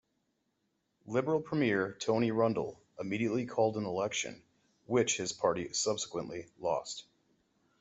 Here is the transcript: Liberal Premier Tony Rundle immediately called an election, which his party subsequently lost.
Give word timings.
Liberal 1.05 1.41
Premier 1.41 1.95
Tony 2.01 2.31
Rundle 2.31 2.81
immediately 2.99 3.45
called 3.45 3.77
an 3.77 3.85
election, 3.85 4.41
which 4.87 5.17
his 5.17 5.31
party 5.31 5.71
subsequently 5.73 6.47
lost. 6.57 7.03